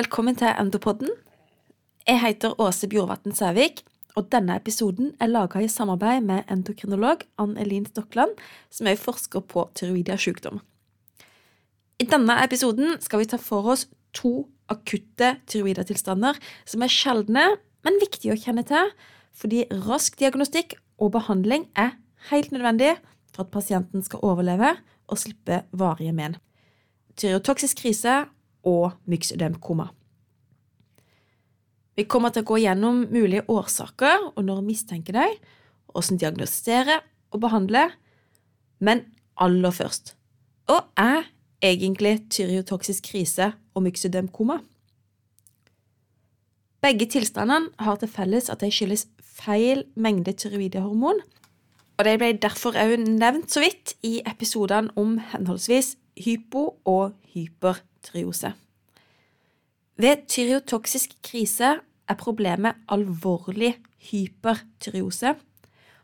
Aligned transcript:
velkommen 0.00 0.36
til 0.38 0.48
Endopodden. 0.56 1.10
Jeg 2.08 2.20
heter 2.22 2.54
Åse 2.62 2.88
Bjorvatn 2.88 3.34
Sævik, 3.36 3.82
og 4.16 4.30
denne 4.32 4.54
episoden 4.56 5.10
er 5.20 5.28
laga 5.28 5.60
i 5.60 5.68
samarbeid 5.68 6.24
med 6.24 6.48
endokrinolog 6.48 7.26
Ann 7.42 7.58
Elin 7.60 7.84
Stokland, 7.84 8.32
som 8.72 8.88
er 8.88 8.96
forsker 8.96 9.44
på 9.44 9.66
tyroidiasjukdom. 9.76 10.62
I 12.00 12.06
denne 12.08 12.38
episoden 12.46 12.96
skal 13.04 13.20
vi 13.20 13.28
ta 13.28 13.36
for 13.36 13.74
oss 13.74 13.84
to 14.16 14.48
akutte 14.72 15.34
tyroidatilstander 15.50 16.40
som 16.64 16.86
er 16.86 16.96
sjeldne, 16.96 17.44
men 17.84 18.00
viktige 18.00 18.32
å 18.32 18.40
kjenne 18.40 18.64
til, 18.64 18.94
fordi 19.36 19.66
rask 19.84 20.16
diagnostikk 20.16 20.78
og 20.96 21.12
behandling 21.18 21.68
er 21.76 21.98
helt 22.32 22.56
nødvendig 22.56 22.94
for 23.34 23.44
at 23.44 23.52
pasienten 23.52 24.06
skal 24.06 24.24
overleve 24.24 24.78
og 25.10 25.20
slippe 25.20 25.66
varige 25.76 26.16
men. 26.16 26.40
Tyrotoksisk 27.20 27.84
krise 27.84 28.22
og 28.66 28.92
myxødemkoma. 29.10 29.88
Vi 31.96 32.06
kommer 32.08 32.32
til 32.32 32.44
å 32.44 32.50
gå 32.52 32.60
gjennom 32.62 33.02
mulige 33.10 33.44
årsaker 33.50 34.30
og 34.30 34.44
når 34.44 34.62
vi 34.62 34.70
mistenker 34.72 35.16
dem, 35.16 35.34
hvordan 35.90 36.20
diagnostisere 36.22 37.00
og 37.34 37.42
behandle, 37.42 37.88
men 38.80 39.04
aller 39.40 39.74
først 39.74 40.14
hva 40.70 40.84
er 41.02 41.24
egentlig 41.66 42.28
tyriotoksisk 42.30 43.08
krise 43.10 43.48
og 43.74 43.82
myxødemkoma? 43.88 44.60
Begge 46.80 47.08
tilstandene 47.10 47.72
har 47.82 47.98
til 47.98 48.08
felles 48.12 48.46
at 48.52 48.62
de 48.62 48.70
skyldes 48.70 49.08
feil 49.18 49.82
mengde 49.98 50.32
tyroidehormon, 50.38 51.18
og 51.98 52.06
de 52.06 52.12
ble 52.22 52.30
derfor 52.38 52.78
også 52.78 53.00
nevnt 53.02 53.50
så 53.50 53.64
vidt 53.64 53.96
i 54.06 54.20
episodene 54.22 54.94
om 54.94 55.18
henholdsvis 55.32 55.96
hypo- 56.20 56.80
og 56.84 57.12
hypertriose. 57.34 58.52
Ved 60.00 60.26
tyriotoksisk 60.28 61.16
krise 61.22 61.74
er 62.08 62.18
problemet 62.18 62.78
alvorlig 62.88 63.74
hypertyreose, 64.10 65.34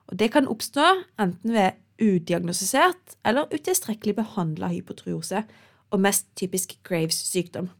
og 0.06 0.18
det 0.18 0.30
kan 0.32 0.48
oppstå 0.48 0.84
enten 1.20 1.52
ved 1.52 1.70
udiagnostisert 2.02 3.16
eller 3.24 3.48
utilstrekkelig 3.54 4.14
behandla 4.18 4.68
hypotriose, 4.68 5.42
og 5.90 6.00
mest 6.00 6.26
typisk 6.36 6.76
Graves 6.84 7.18
sykdom. 7.30 7.70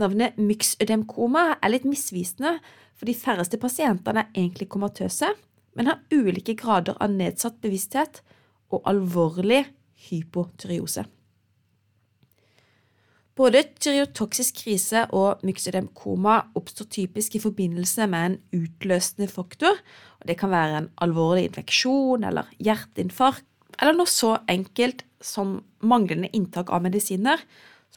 Navnet 0.00 0.38
myxødemkoma 0.40 1.54
er 1.62 1.70
litt 1.70 1.84
misvisende, 1.86 2.56
for 2.98 3.06
de 3.06 3.14
færreste 3.14 3.60
pasientene 3.62 4.24
er 4.24 4.32
egentlig 4.34 4.68
komatøse, 4.72 5.28
men 5.74 5.86
har 5.90 6.02
ulike 6.14 6.56
grader 6.58 6.96
av 7.02 7.14
nedsatt 7.14 7.60
bevissthet 7.62 8.22
og 8.74 8.82
alvorlig 8.90 9.64
hypotyreose. 10.08 11.04
Både 13.34 13.64
tyreotoksisk 13.82 14.60
krise 14.62 15.08
og 15.10 15.42
myksedemkoma 15.42 16.36
oppstår 16.54 16.86
typisk 16.86 17.34
i 17.34 17.42
forbindelse 17.42 18.06
med 18.06 18.26
en 18.28 18.36
utløsende 18.60 19.26
faktor. 19.28 19.80
og 20.20 20.26
Det 20.28 20.38
kan 20.38 20.50
være 20.50 20.78
en 20.78 20.90
alvorlig 21.02 21.48
infeksjon 21.48 22.24
eller 22.24 22.46
hjerteinfarkt, 22.62 23.46
eller 23.82 23.96
noe 23.98 24.06
så 24.06 24.36
enkelt 24.48 25.02
som 25.20 25.64
manglende 25.82 26.30
inntak 26.30 26.70
av 26.70 26.84
medisiner, 26.84 27.42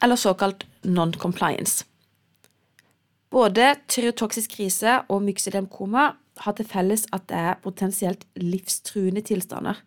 eller 0.02 0.16
såkalt 0.16 0.66
non-compliance. 0.84 1.86
Både 3.30 3.76
tyreotoksisk 3.88 4.56
krise 4.58 5.02
og 5.12 5.22
myksedemkoma 5.22 6.16
har 6.42 6.54
til 6.58 6.66
felles 6.66 7.06
at 7.14 7.28
det 7.30 7.38
er 7.38 7.62
potensielt 7.62 8.26
livstruende 8.40 9.22
tilstander. 9.22 9.78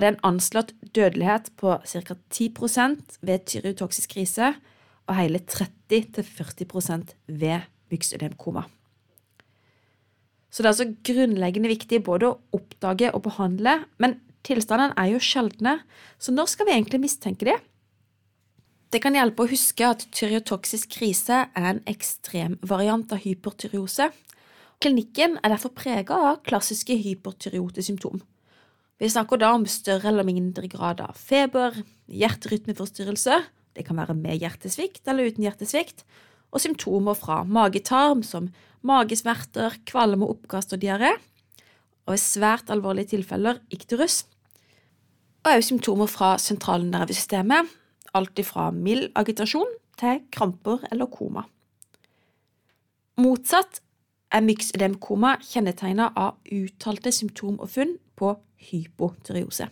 Og 0.00 0.06
det 0.06 0.08
er 0.08 0.14
en 0.14 0.30
anslått 0.30 0.70
dødelighet 0.96 1.50
på 1.60 1.74
ca. 1.84 2.14
10% 2.32 3.18
ved 3.20 3.42
tyreotoksisk 3.44 4.14
krise 4.14 4.54
og 5.04 5.18
hele 5.18 5.42
30-40% 5.44 7.12
ved 7.28 7.66
myxødemkoma. 7.92 8.62
Så 10.48 10.62
det 10.62 10.70
er 10.70 10.72
altså 10.72 10.94
grunnleggende 11.04 11.68
viktig 11.68 12.00
både 12.08 12.30
å 12.30 12.38
oppdage 12.56 13.12
og 13.12 13.26
behandle, 13.28 13.76
men 14.00 14.16
tilstandene 14.40 14.96
er 14.96 15.12
jo 15.12 15.20
sjeldne, 15.20 15.76
så 16.16 16.32
når 16.32 16.48
skal 16.54 16.70
vi 16.70 16.78
egentlig 16.78 17.04
mistenke 17.04 17.50
de? 17.50 17.60
Det 18.88 19.04
kan 19.04 19.12
hjelpe 19.12 19.44
å 19.44 19.52
huske 19.52 19.84
at 19.84 20.08
tyreotoksisk 20.16 20.96
krise 20.96 21.44
er 21.44 21.70
en 21.74 21.84
ekstremvariant 21.84 23.12
av 23.12 23.20
hypertyreose. 23.28 24.08
Klinikken 24.80 25.36
er 25.44 25.52
derfor 25.52 25.76
prega 25.76 26.24
av 26.32 26.40
klassiske 26.48 26.96
hypertyreotesymptom. 27.04 28.24
Vi 29.00 29.08
snakker 29.08 29.40
da 29.40 29.54
om 29.56 29.64
større 29.64 30.10
eller 30.10 30.26
mindre 30.28 30.68
grad 30.68 31.00
av 31.00 31.16
feber, 31.16 31.78
hjerterytmeforstyrrelser, 32.12 33.46
det 33.72 33.86
kan 33.86 33.96
være 33.96 34.16
med 34.18 34.42
hjertesvikt 34.42 35.08
eller 35.08 35.30
uten 35.30 35.46
hjertesvikt, 35.46 36.04
og 36.52 36.60
symptomer 36.60 37.16
fra 37.16 37.40
magetarm 37.48 38.20
som 38.26 38.50
magesmerter, 38.84 39.78
kvalme, 39.88 40.28
oppkast 40.28 40.74
og 40.76 40.82
diaré, 40.82 41.14
og 42.04 42.16
i 42.16 42.20
svært 42.20 42.72
alvorlige 42.72 43.14
tilfeller 43.14 43.62
ikterus, 43.72 44.24
og 45.46 45.54
også 45.54 45.70
symptomer 45.70 46.10
fra 46.10 46.34
sentralnervesystemet, 46.42 47.70
alt 48.12 48.42
fra 48.44 48.68
mild 48.74 49.08
agitasjon 49.16 49.70
til 50.00 50.20
kramper 50.34 50.84
eller 50.90 51.08
koma. 51.08 51.46
Motsatt 53.20 53.80
er 54.32 54.44
myxødemkoma 54.44 55.38
kjennetegnet 55.44 56.16
av 56.18 56.36
uttalte 56.52 57.12
symptom 57.14 57.56
og 57.60 57.70
funn 57.72 57.96
på 58.18 58.34
hypotyreose. 58.68 59.68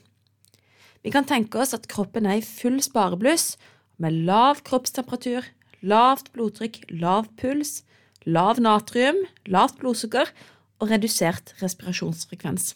Vi 1.04 1.12
kan 1.14 1.26
tenke 1.28 1.60
oss 1.62 1.74
at 1.76 1.86
kroppen 1.90 2.26
er 2.26 2.40
i 2.40 2.44
full 2.44 2.80
sparebluss 2.82 3.56
med 4.02 4.16
lav 4.26 4.62
kroppstemperatur, 4.66 5.46
lavt 5.80 6.32
blodtrykk, 6.34 6.82
lav 6.90 7.28
puls, 7.38 7.82
lav 8.26 8.58
natrium, 8.62 9.20
lavt 9.46 9.78
blodsukker 9.80 10.30
og 10.78 10.90
redusert 10.92 11.54
respirasjonsfrekvens. 11.62 12.74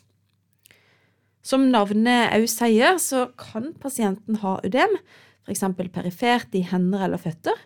Som 1.42 1.66
navnet 1.74 2.30
òg 2.36 2.46
sier, 2.50 2.98
så 3.02 3.26
kan 3.38 3.72
pasienten 3.82 4.38
ha 4.44 4.58
ødem, 4.62 4.94
f.eks. 5.42 5.64
perifert 5.90 6.54
i 6.54 6.62
hender 6.66 7.08
eller 7.08 7.18
føtter, 7.18 7.58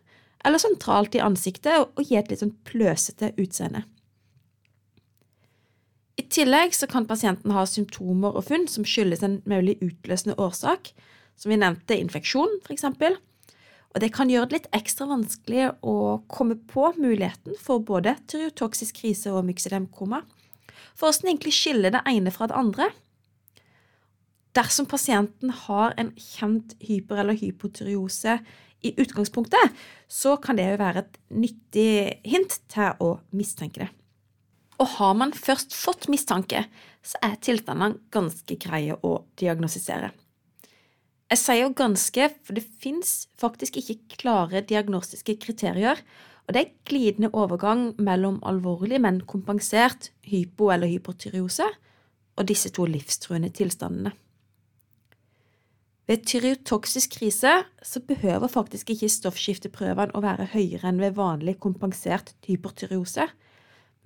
eller 0.47 0.63
sentralt 0.63 1.17
i 1.17 1.21
ansiktet 1.21 1.83
og 1.85 2.01
gi 2.01 2.17
et 2.17 2.31
litt 2.31 2.41
sånn 2.41 2.57
pløsete 2.65 3.35
utseende. 3.37 3.85
I 6.17 6.25
tillegg 6.33 6.73
så 6.75 6.89
kan 6.89 7.05
pasienten 7.09 7.53
ha 7.53 7.67
symptomer 7.69 8.37
og 8.39 8.47
funn 8.49 8.65
som 8.73 8.87
skyldes 8.89 9.25
en 9.27 9.41
mulig 9.49 9.77
utløsende 9.85 10.39
årsak, 10.41 10.95
som 11.37 11.53
vi 11.53 11.59
nevnte 11.61 11.99
infeksjon, 12.01 12.61
f.eks., 12.65 12.87
og 13.97 14.03
det 14.03 14.11
kan 14.13 14.29
gjøre 14.29 14.51
det 14.51 14.57
litt 14.59 14.73
ekstra 14.77 15.07
vanskelig 15.09 15.71
å 15.81 16.21
komme 16.29 16.59
på 16.69 16.91
muligheten 17.01 17.57
for 17.57 17.81
både 17.81 18.13
tyriotoksisk 18.29 18.99
krise 19.01 19.33
og 19.33 19.47
myksedemkoma, 19.49 20.21
For 20.97 21.09
hvordan 21.09 21.31
egentlig 21.31 21.53
skille 21.57 21.91
det 21.93 22.03
ene 22.09 22.33
fra 22.33 22.49
det 22.49 22.57
andre? 22.57 22.91
Dersom 24.57 24.87
pasienten 24.89 25.51
har 25.65 25.95
en 25.97 26.13
kjent 26.17 26.77
hyper- 26.81 27.21
eller 27.21 27.37
hypotyreose 27.37 28.39
i 28.85 28.93
utgangspunktet, 28.97 29.73
så 30.09 30.37
kan 30.37 30.57
det 30.57 30.71
jo 30.71 30.81
være 30.81 31.05
et 31.05 31.19
nyttig 31.29 32.21
hint 32.25 32.61
til 32.73 33.01
å 33.01 33.19
mistenke 33.33 33.85
det. 33.85 33.91
Og 34.83 34.91
har 34.99 35.17
man 35.17 35.33
først 35.33 35.75
fått 35.75 36.09
mistanke, 36.13 36.67
så 37.07 37.19
er 37.25 37.39
tilstandene 37.41 38.01
ganske 38.13 38.59
greie 38.61 38.97
å 39.01 39.19
diagnostisere. 39.41 40.13
Jeg 41.27 41.41
sier 41.41 41.65
jo 41.65 41.73
ganske, 41.75 42.29
for 42.47 42.55
det 42.55 42.63
fins 42.83 43.27
faktisk 43.41 43.81
ikke 43.81 44.21
klare 44.21 44.63
diagnostiske 44.63 45.35
kriterier, 45.43 45.99
og 46.47 46.55
det 46.55 46.61
er 46.63 46.75
glidende 46.87 47.33
overgang 47.35 47.89
mellom 47.99 48.39
alvorlig, 48.47 49.01
men 49.03 49.25
kompensert 49.27 50.13
hypo- 50.31 50.71
eller 50.71 50.91
hypotyreose 50.93 51.67
og 52.37 52.47
disse 52.47 52.71
to 52.71 52.87
livstruende 52.87 53.51
tilstandene. 53.51 54.13
Ved 56.07 56.23
tyreotoksisk 56.23 57.17
krise 57.19 57.53
så 57.83 58.01
behøver 58.07 58.47
faktisk 58.47 58.93
ikke 58.95 59.11
stoffskifteprøvene 59.11 60.15
å 60.15 60.23
være 60.23 60.47
høyere 60.53 60.93
enn 60.93 61.03
ved 61.03 61.17
vanlig 61.19 61.57
kompensert 61.59 62.31
hypertyreose, 62.47 63.27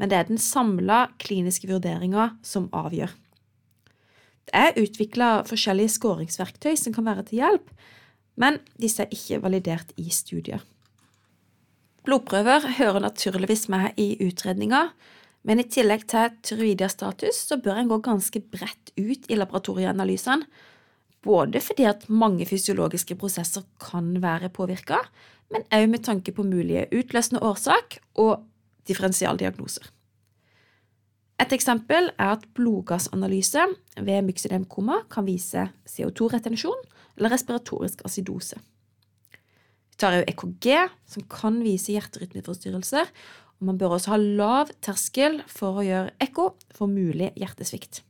men 0.01 0.09
det 0.09 0.17
er 0.17 0.29
den 0.31 0.41
samla 0.41 1.11
kliniske 1.21 1.69
vurderinga 1.69 2.31
som 2.47 2.71
avgjør. 2.73 3.13
Det 4.49 4.57
er 4.57 4.79
utvikla 4.81 5.31
forskjellige 5.47 5.93
skåringsverktøy 5.99 6.73
som 6.81 6.97
kan 6.97 7.07
være 7.07 7.27
til 7.29 7.43
hjelp, 7.43 7.69
men 8.41 8.57
disse 8.81 9.05
er 9.05 9.13
ikke 9.13 9.43
validert 9.45 9.93
i 10.01 10.09
studier. 10.15 10.65
Blodprøver 12.09 12.65
hører 12.79 13.05
naturligvis 13.05 13.69
med 13.69 14.01
i 14.01 14.15
utredninga, 14.25 14.89
men 15.45 15.61
i 15.61 15.69
tillegg 15.69 16.07
til 16.09 16.33
tyroidiastatus 16.45 17.45
så 17.51 17.61
bør 17.61 17.83
en 17.83 17.93
gå 17.93 18.01
ganske 18.05 18.41
bredt 18.41 18.93
ut 18.97 19.29
i 19.29 19.37
laboratorieanalysene, 19.37 20.49
både 21.21 21.61
fordi 21.61 21.85
at 21.85 22.07
mange 22.09 22.47
fysiologiske 22.49 23.19
prosesser 23.21 23.67
kan 23.85 24.15
være 24.23 24.49
påvirka, 24.49 25.03
men 25.53 25.67
også 25.69 25.91
med 25.93 26.05
tanke 26.07 26.33
på 26.33 26.47
mulige 26.49 26.87
utløsende 26.97 27.43
årsak 27.45 27.99
og 28.17 28.41
differensialdiagnoser. 28.89 29.89
Et 31.41 31.53
eksempel 31.57 32.11
er 32.21 32.35
at 32.35 32.43
blodgassanalyse 32.57 33.63
ved 34.05 34.27
myksedemkoma 34.27 35.01
kan 35.13 35.25
vise 35.25 35.71
CO2-retensjon 35.89 36.83
eller 37.17 37.33
respiratorisk 37.33 38.05
acidose. 38.05 38.59
tar 39.97 40.17
jo 40.17 40.25
EKG, 40.29 40.67
som 41.05 41.25
kan 41.29 41.59
vise 41.61 41.93
hjerterytmeforstyrrelser. 41.93 43.09
Og 43.61 43.67
man 43.69 43.77
bør 43.77 43.99
også 43.99 44.15
ha 44.15 44.17
lav 44.17 44.71
terskel 44.81 45.43
for 45.45 45.81
å 45.81 45.85
gjøre 45.85 46.15
ekko 46.25 46.47
for 46.73 46.89
mulig 46.89 47.29
hjertesvikt. 47.37 48.01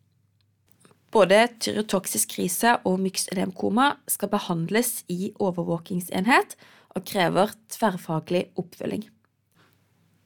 Både 1.11 1.49
tyrotoksisk 1.59 2.37
krise 2.37 2.77
og 2.87 3.01
myksedemkoma 3.03 3.97
skal 4.07 4.31
behandles 4.31 5.01
i 5.11 5.33
overvåkingsenhet 5.43 6.55
og 6.95 7.07
krever 7.11 7.51
tverrfaglig 7.75 8.45
oppfølging. 8.55 9.09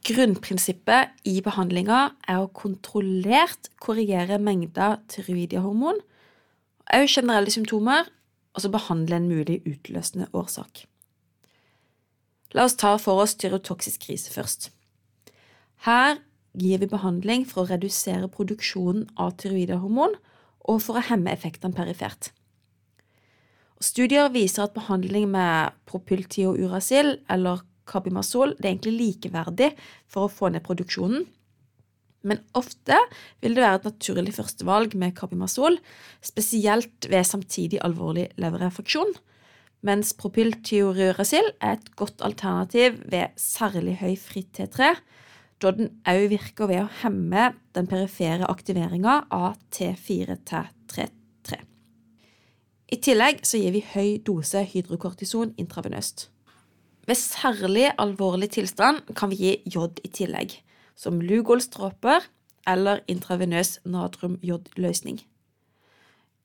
Grunnprinsippet 0.04 1.14
i 1.24 1.38
behandlinga 1.40 2.00
er 2.28 2.42
å 2.42 2.50
kontrollert 2.52 3.70
korrigere 3.80 4.36
mengda 4.36 4.98
tyroidiahormon, 5.08 6.02
òg 6.92 7.06
generelle 7.08 7.52
symptomer, 7.54 8.10
og 8.52 8.60
så 8.60 8.70
behandle 8.70 9.16
en 9.16 9.30
mulig 9.30 9.62
utløsende 9.64 10.28
årsak. 10.36 10.84
La 12.54 12.68
oss 12.68 12.76
ta 12.78 12.92
for 13.00 13.24
oss 13.24 13.34
tyrotoksisk 13.40 14.04
krise 14.04 14.30
først. 14.30 14.68
Her 15.88 16.20
gir 16.52 16.84
vi 16.84 16.92
behandling 16.92 17.48
for 17.48 17.64
å 17.64 17.72
redusere 17.72 18.30
produksjonen 18.30 19.08
av 19.18 19.34
tyroidehormon 19.40 20.14
og 20.68 20.80
for 20.84 21.00
å 21.00 21.06
hemme 21.08 21.32
effektene 21.32 21.74
perifert. 21.74 22.30
Studier 23.80 24.30
viser 24.32 24.68
at 24.68 24.76
behandling 24.76 25.32
med 25.32 25.74
propyltiouracil 25.88 27.16
eller 27.32 27.64
Carbimazol 27.88 28.54
det 28.58 28.66
er 28.66 28.74
egentlig 28.74 28.94
likeverdig 28.98 29.72
for 30.10 30.26
å 30.26 30.32
få 30.32 30.50
ned 30.52 30.64
produksjonen. 30.66 31.26
Men 32.24 32.40
ofte 32.56 32.96
vil 33.44 33.56
det 33.56 33.64
være 33.64 33.80
et 33.82 33.88
naturlig 33.90 34.32
førstevalg 34.38 34.96
med 34.96 35.12
Carbimazol, 35.18 35.76
spesielt 36.24 37.08
ved 37.12 37.28
samtidig 37.28 37.82
alvorlig 37.84 38.30
leverrefraksjon, 38.40 39.12
mens 39.84 40.14
propyltioruracil 40.16 41.50
er 41.60 41.76
et 41.76 41.90
godt 42.00 42.24
alternativ 42.24 42.96
ved 43.12 43.36
særlig 43.36 43.98
høy 44.00 44.14
fritt 44.16 44.56
T3, 44.56 44.94
da 45.60 45.72
den 45.76 45.92
òg 46.08 46.30
virker 46.32 46.70
ved 46.70 46.86
å 46.86 46.92
hemme 47.02 47.50
den 47.76 47.88
perifere 47.90 48.48
aktiveringa 48.48 49.20
av 49.32 49.60
T4-T3. 49.76 51.60
I 52.94 53.00
tillegg 53.02 53.40
gir 53.48 53.72
vi 53.74 53.84
høy 53.94 54.08
dose 54.24 54.60
hydrokortison 54.70 55.54
intravenøst. 55.60 56.28
Ved 57.04 57.18
særlig 57.20 57.90
alvorlig 58.00 58.50
tilstand 58.56 59.02
kan 59.16 59.30
vi 59.32 59.36
gi 59.36 59.52
jod 59.74 60.00
i 60.04 60.08
tillegg, 60.08 60.56
som 60.96 61.20
Lugol-stråper 61.20 62.24
eller 62.66 63.02
intravenøs 63.12 63.78
natrium-jod-løsning. 63.84 65.20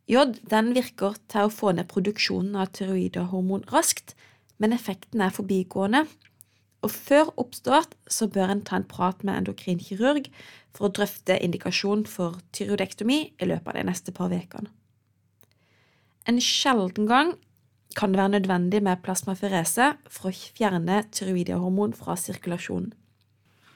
Jod 0.09 0.39
virker 0.73 1.15
til 1.29 1.47
å 1.47 1.53
få 1.53 1.71
ned 1.77 1.87
produksjonen 1.87 2.57
av 2.59 2.73
tyroidehormon 2.73 3.67
raskt, 3.71 4.15
men 4.57 4.73
effekten 4.73 5.21
er 5.21 5.31
forbigående. 5.31 6.07
Og 6.83 6.91
før 6.91 7.31
oppstart 7.37 7.95
så 8.09 8.27
bør 8.27 8.51
en 8.51 8.63
ta 8.65 8.79
en 8.79 8.87
prat 8.87 9.23
med 9.23 9.37
endokrinkirurg 9.37 10.27
for 10.75 10.87
å 10.87 10.93
drøfte 10.95 11.37
indikasjon 11.39 12.05
for 12.07 12.39
tyroidektomi 12.55 13.19
i 13.37 13.47
løpet 13.47 13.71
av 13.71 13.79
de 13.79 13.85
neste 13.87 14.15
par 14.15 14.33
ukene. 14.33 14.71
En 16.27 16.39
sjelden 16.43 17.07
gang 17.07 17.35
kan 17.97 18.13
det 18.13 18.19
være 18.21 18.35
nødvendig 18.37 18.81
med 18.85 19.01
plasmaferese 19.03 19.93
for 20.11 20.29
å 20.29 20.35
fjerne 20.57 21.01
tyroidiahormon 21.15 21.95
fra 21.97 22.15
sirkulasjonen. 22.19 22.91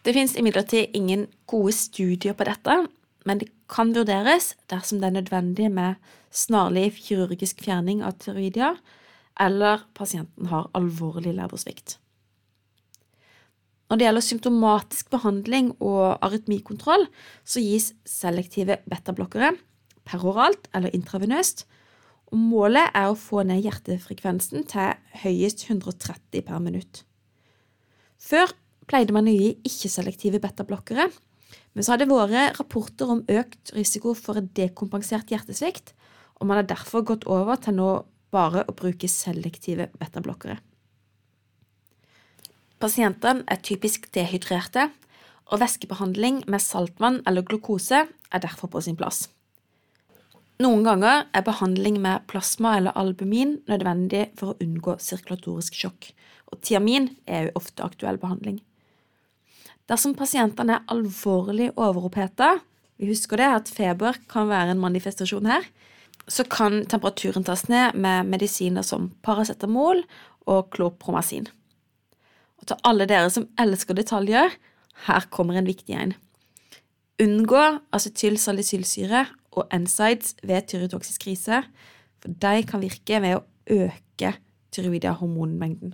Det 0.03 0.13
finnes 0.13 0.35
imidlertid 0.35 0.93
ingen 0.97 1.27
gode 1.47 1.71
studier 1.77 2.35
på 2.35 2.45
dette, 2.47 2.75
men 3.23 3.39
det 3.39 3.49
kan 3.71 3.93
vurderes 3.95 4.51
dersom 4.69 4.99
det 4.99 5.09
er 5.09 5.17
nødvendig 5.21 5.69
med 5.71 5.95
snarlig 6.33 6.89
kirurgisk 6.97 7.63
fjerning 7.63 8.03
av 8.03 8.17
tyroidia, 8.19 8.75
eller 9.39 9.85
pasienten 9.95 10.51
har 10.51 10.69
alvorlig 10.77 11.33
leversvikt. 11.37 11.97
Når 13.89 13.99
det 13.99 14.05
gjelder 14.07 14.25
symptomatisk 14.25 15.09
behandling 15.13 15.71
og 15.79 16.17
arytmikontroll, 16.25 17.07
så 17.45 17.61
gis 17.63 17.91
selektive 18.09 18.79
betablokkere 18.89 19.53
peroralt 20.03 20.67
eller 20.75 20.93
intravenøst, 20.95 21.65
målet 22.37 22.93
er 22.97 23.09
å 23.09 23.17
få 23.19 23.43
ned 23.47 23.61
hjertefrekvensen 23.65 24.65
til 24.69 24.95
høyest 25.23 25.65
130 25.67 26.45
per 26.47 26.61
minutt. 26.63 27.03
Før 28.17 28.53
pleide 28.89 29.15
man 29.15 29.29
å 29.29 29.35
gi 29.35 29.53
ikke-selektive 29.67 30.41
betablokkere, 30.43 31.09
men 31.73 31.85
så 31.85 31.93
har 31.93 32.01
det 32.01 32.09
vært 32.09 32.59
rapporter 32.59 33.11
om 33.13 33.23
økt 33.29 33.73
risiko 33.77 34.13
for 34.17 34.41
dekompensert 34.57 35.31
hjertesvikt, 35.33 35.93
og 36.39 36.49
man 36.49 36.61
har 36.61 36.69
derfor 36.69 37.05
gått 37.05 37.27
over 37.29 37.59
til 37.61 37.77
nå 37.77 37.91
bare 38.33 38.65
å 38.65 38.75
bruke 38.75 39.09
selektive 39.09 39.89
betablokkere. 40.01 40.57
Pasientene 42.81 43.45
er 43.47 43.61
typisk 43.63 44.09
dehydrerte, 44.15 44.89
og 45.51 45.59
væskebehandling 45.61 46.43
med 46.49 46.63
saltvann 46.63 47.21
eller 47.27 47.45
glukose 47.45 48.05
er 48.07 48.41
derfor 48.41 48.71
på 48.71 48.81
sin 48.81 48.97
plass. 48.97 49.27
Noen 50.61 50.83
ganger 50.85 51.25
er 51.33 51.45
behandling 51.45 51.97
med 52.01 52.27
plasma 52.29 52.75
eller 52.77 52.93
albumin 52.99 53.55
nødvendig 53.69 54.27
for 54.37 54.53
å 54.53 54.59
unngå 54.61 54.99
sirkulatorisk 55.01 55.79
sjokk, 55.79 56.11
og 56.53 56.61
tiamin 56.61 57.09
er 57.25 57.47
jo 57.47 57.57
ofte 57.63 57.85
aktuell 57.85 58.19
behandling. 58.21 58.59
Dersom 59.89 60.13
pasientene 60.15 60.77
er 60.77 60.93
alvorlig 60.93 61.71
overoppheta, 61.73 62.59
vi 63.01 63.09
husker 63.09 63.41
det 63.41 63.49
at 63.49 63.71
feber 63.73 64.19
kan 64.29 64.47
være 64.51 64.75
en 64.75 64.83
manifestasjon 64.83 65.49
her, 65.49 65.65
så 66.29 66.45
kan 66.47 66.83
temperaturen 66.87 67.43
tas 67.43 67.65
ned 67.67 67.97
med 67.99 68.29
medisiner 68.29 68.85
som 68.85 69.09
paracetamol 69.25 70.05
og 70.47 70.69
klopromasin. 70.71 71.49
Og 72.61 72.69
til 72.69 72.79
alle 72.87 73.09
dere 73.09 73.31
som 73.33 73.49
elsker 73.59 73.97
detaljer, 73.97 74.53
her 75.09 75.25
kommer 75.33 75.57
en 75.59 75.67
viktig 75.67 75.97
en. 75.97 76.13
Unngå 77.19 77.63
acetylsalicylsyre 77.91 79.25
og 79.57 79.69
NSIDES 79.73 80.35
ved 80.43 80.67
tyrotoksisk 80.67 81.25
krise, 81.27 81.63
for 82.21 82.31
de 82.31 82.63
kan 82.67 82.81
virke 82.81 83.21
ved 83.21 83.37
å 83.37 83.43
øke 83.71 84.33
tyroidehormonmengden. 84.73 85.93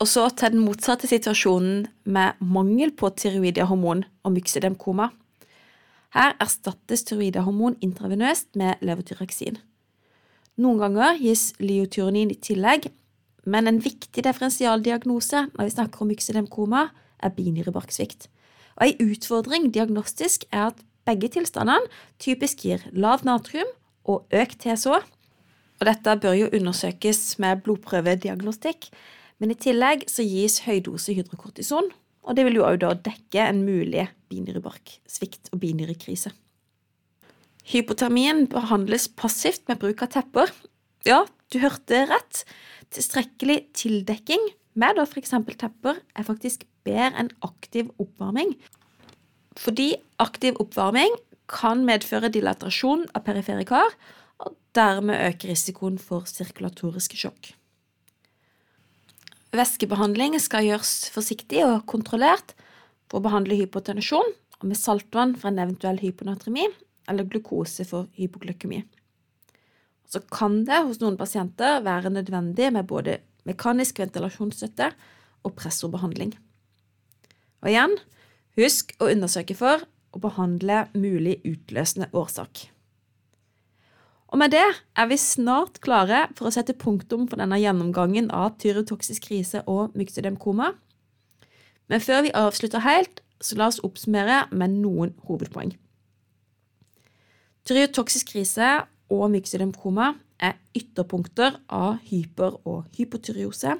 Og 0.00 0.08
så 0.08 0.30
til 0.32 0.54
den 0.54 0.64
motsatte 0.64 1.08
situasjonen 1.10 1.84
med 2.08 2.38
mangel 2.40 2.92
på 2.96 3.10
tyroidehormon 3.20 4.06
og 4.24 4.32
myksedemkoma. 4.32 5.10
Her 6.16 6.32
erstattes 6.40 7.04
tyroidehormon 7.04 7.76
intravenøst 7.84 8.56
med 8.56 8.80
levotyraksin. 8.80 9.58
Noen 10.60 10.80
ganger 10.80 11.20
gis 11.20 11.50
lyotyronin 11.60 12.32
i 12.32 12.38
tillegg, 12.40 12.88
men 13.44 13.68
en 13.68 13.80
viktig 13.84 14.24
differensialdiagnose 14.24 15.46
når 15.52 15.68
vi 15.68 15.74
snakker 15.76 16.02
om 16.02 16.10
myksedemkoma, 16.12 16.88
er 17.20 17.34
binyrebarksvikt. 17.36 18.28
Og 18.80 18.86
En 18.88 19.10
utfordring 19.12 19.68
diagnostisk 19.74 20.44
er 20.50 20.72
at 20.72 20.80
begge 21.10 21.30
tilstandene 21.34 21.90
typisk 22.22 22.64
gir 22.66 22.86
lav 22.94 23.26
natrium 23.26 23.68
og 24.08 24.26
økt 24.32 24.62
TSH. 24.62 25.00
Og 25.80 25.88
dette 25.88 26.16
bør 26.20 26.36
jo 26.36 26.50
undersøkes 26.56 27.38
med 27.40 27.62
blodprøvediagnostikk, 27.64 28.90
men 29.40 29.54
i 29.54 29.56
tillegg 29.56 30.04
så 30.12 30.24
gis 30.26 30.60
høydose 30.66 31.14
hydrokortison, 31.16 31.88
og 32.20 32.36
det 32.36 32.44
vil 32.46 32.60
jo 32.60 32.66
også 32.68 32.82
da 32.82 32.92
dekke 33.08 33.46
en 33.48 33.62
mulig 33.64 34.04
binyrebarksvikt 34.28 35.48
og 35.54 35.62
binyrekrise. 35.62 36.34
Hypotermien 37.70 38.44
behandles 38.50 39.08
passivt 39.08 39.64
med 39.70 39.80
bruk 39.80 40.02
av 40.04 40.12
tepper. 40.12 40.52
Ja, 41.08 41.22
du 41.52 41.60
hørte 41.62 42.04
rett. 42.10 42.44
Tilstrekkelig 42.92 43.62
tildekking 43.78 44.50
med 44.80 44.98
da 44.98 45.06
f.eks. 45.06 45.32
tepper 45.56 46.00
er 46.00 46.26
faktisk 46.26 46.66
bedre 46.86 47.12
enn 47.22 47.32
aktiv 47.46 47.90
oppvarming, 48.02 48.52
fordi 49.58 49.94
aktiv 50.22 50.58
oppvarming 50.62 51.14
kan 51.50 51.82
medføre 51.86 52.30
dilatasjon 52.32 53.06
av 53.16 53.24
perifere 53.26 53.66
kar, 53.66 53.94
og 54.40 54.54
dermed 54.76 55.18
øke 55.30 55.50
risikoen 55.50 55.98
for 55.98 56.28
sirkulatoriske 56.30 57.18
sjokk. 57.18 57.52
Væskebehandling 59.50 60.36
skal 60.38 60.68
gjøres 60.68 61.10
forsiktig 61.10 61.64
og 61.66 61.82
kontrollert 61.90 62.54
for 63.10 63.18
å 63.18 63.24
behandle 63.24 63.58
hypotensjon 63.58 64.30
og 64.60 64.68
med 64.68 64.78
saltvann 64.78 65.34
for 65.34 65.50
en 65.50 65.58
eventuell 65.58 65.98
hyponatremi 65.98 66.68
eller 67.10 67.26
glukose 67.26 67.82
for 67.88 68.06
hypoglykemi. 68.14 68.84
Så 70.10 70.22
kan 70.30 70.62
det 70.66 70.78
hos 70.86 71.00
noen 71.02 71.18
pasienter 71.18 71.82
være 71.82 72.12
nødvendig 72.14 72.70
med 72.74 72.86
både 72.86 73.18
mekanisk 73.48 73.98
ventilasjonsstøtte 74.02 74.92
og 75.46 75.54
pressorbehandling. 75.58 76.36
Og 77.64 77.70
igjen, 77.72 77.96
Husk 78.58 78.94
å 78.98 79.08
undersøke 79.12 79.54
for 79.54 79.84
og 80.10 80.22
behandle 80.24 80.84
mulig 80.98 81.38
utløsende 81.46 82.10
årsak. 82.16 82.66
Og 84.30 84.38
med 84.38 84.52
det 84.54 84.66
er 84.94 85.08
vi 85.10 85.18
snart 85.18 85.80
klare 85.82 86.28
for 86.38 86.46
å 86.46 86.54
sette 86.54 86.76
punktum 86.78 87.26
for 87.30 87.40
denne 87.42 87.58
gjennomgangen 87.58 88.30
av 88.34 88.54
tyrotoksisk 88.62 89.26
krise 89.26 89.64
og 89.70 89.96
myxødemkoma. 89.98 90.70
Men 91.90 92.02
før 92.02 92.22
vi 92.26 92.34
avslutter 92.38 92.84
helt, 92.86 93.22
så 93.42 93.56
la 93.58 93.70
oss 93.70 93.80
oppsummere 93.82 94.44
med 94.54 94.76
noen 94.82 95.16
hovedpoeng. 95.26 95.72
Tyrotoksisk 97.66 98.30
krise 98.30 98.68
og 99.10 99.26
myxødemkoma 99.34 100.12
er 100.40 100.58
ytterpunkter 100.78 101.58
av 101.66 101.98
hyper- 102.06 102.60
og 102.64 102.86
hypotyreose. 102.96 103.74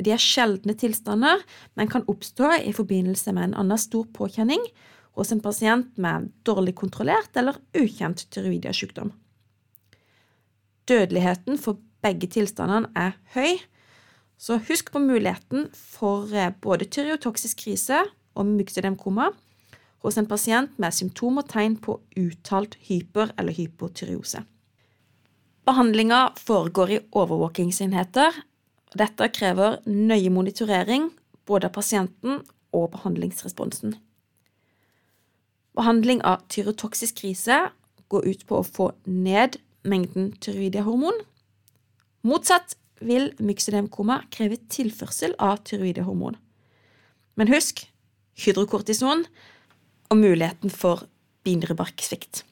De 0.00 0.12
er 0.14 0.22
sjeldne 0.22 0.74
tilstander, 0.78 1.42
men 1.76 1.90
kan 1.90 2.06
oppstå 2.08 2.54
i 2.64 2.72
forbindelse 2.76 3.34
med 3.36 3.50
en 3.50 3.58
annen 3.62 3.80
stor 3.80 4.06
påkjenning 4.16 4.62
hos 5.18 5.32
en 5.32 5.42
pasient 5.44 5.96
med 6.00 6.30
dårlig 6.46 6.74
kontrollert 6.78 7.36
eller 7.36 7.58
ukjent 7.76 8.24
tyroidiasykdom. 8.32 9.12
Dødeligheten 10.88 11.58
for 11.60 11.80
begge 12.02 12.30
tilstandene 12.32 12.88
er 12.96 13.16
høy, 13.34 13.58
så 14.40 14.56
husk 14.70 14.88
på 14.94 15.02
muligheten 15.02 15.68
for 15.76 16.30
eh, 16.32 16.52
både 16.64 16.88
tyreotoksisk 16.88 17.66
krise 17.66 18.00
og 18.34 18.48
myxødemkoma 18.48 19.28
hos 20.00 20.16
en 20.16 20.28
pasient 20.30 20.78
med 20.80 20.96
symptom 20.96 21.42
og 21.42 21.50
tegn 21.50 21.76
på 21.82 21.98
uttalt 22.16 22.78
hyper- 22.88 23.34
eller 23.36 23.52
hypotyreose. 23.52 24.40
Behandlinga 25.68 26.30
foregår 26.40 26.90
i 26.90 27.00
overvåkingsenheter. 27.12 28.32
Dette 28.98 29.28
krever 29.30 29.78
nøye 29.86 30.30
monitorering 30.34 31.10
både 31.46 31.68
av 31.68 31.74
pasienten 31.76 32.40
og 32.74 32.90
behandlingsresponsen. 32.94 33.94
Behandling 35.78 36.22
av 36.26 36.42
tyrotoksisk 36.50 37.20
krise 37.22 37.68
går 38.10 38.26
ut 38.26 38.46
på 38.48 38.58
å 38.58 38.66
få 38.66 38.90
ned 39.06 39.60
mengden 39.86 40.32
tyroidehormon. 40.42 41.16
Motsatt 42.26 42.74
vil 43.00 43.30
myxødemkoma 43.40 44.20
kreve 44.34 44.58
tilførsel 44.68 45.36
av 45.40 45.62
tyroidehormon. 45.64 46.36
Men 47.38 47.48
husk 47.48 47.86
hydrokortison 48.42 49.24
og 50.10 50.18
muligheten 50.18 50.74
for 50.74 51.06
binderebarksvikt. 51.46 52.42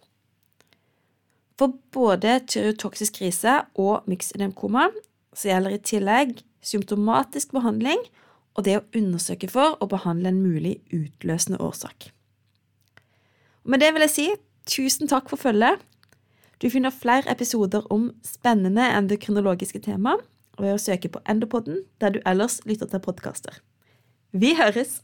For 1.59 1.75
både 1.93 2.39
tyrotoksisk 2.47 3.19
krise 3.19 3.59
og 3.75 4.07
myxødemkoma 4.09 4.87
så 5.39 5.53
gjelder 5.53 5.77
i 5.77 5.83
tillegg 5.87 6.41
symptomatisk 6.67 7.55
behandling 7.55 8.01
og 8.59 8.65
det 8.67 8.79
å 8.81 8.87
undersøke 8.99 9.51
for 9.51 9.77
å 9.79 9.87
behandle 9.91 10.33
en 10.33 10.43
mulig 10.43 10.79
utløsende 10.91 11.61
årsak. 11.63 12.11
Og 13.63 13.75
med 13.75 13.85
det 13.85 13.93
vil 13.95 14.07
jeg 14.09 14.15
si 14.15 14.27
tusen 14.69 15.11
takk 15.11 15.31
for 15.31 15.39
følget. 15.41 15.79
Du 16.59 16.67
finner 16.73 16.91
flere 16.91 17.31
episoder 17.31 17.87
om 17.95 18.11
spennende 18.27 18.89
endokrinologiske 18.99 19.85
tema 19.87 20.17
ved 20.59 20.75
å 20.75 20.83
søke 20.83 21.11
på 21.13 21.23
Endopodden 21.31 21.85
der 22.03 22.17
du 22.17 22.23
ellers 22.27 22.59
lytter 22.67 22.91
til 22.91 23.05
podkaster. 23.05 23.61
Vi 24.35 24.57
høres! 24.59 25.03